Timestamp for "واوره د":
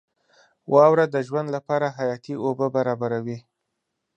0.73-1.15